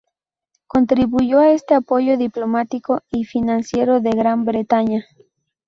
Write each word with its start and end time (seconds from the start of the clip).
Contribuyó 0.65 1.37
a 1.41 1.51
este 1.51 1.75
apoyo 1.75 2.17
diplomático 2.17 3.03
y 3.11 3.23
financiero 3.25 3.99
de 4.01 4.09
Gran 4.09 4.45
Bretaña. 4.45 5.05